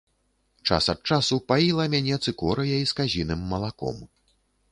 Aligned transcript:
Час 0.69 0.85
ад 0.93 1.01
часу 1.09 1.37
паіла 1.51 1.85
мяне 1.95 2.15
цыкорыяй 2.27 2.83
з 2.93 2.97
казіным 3.01 3.47
малаком. 3.55 3.97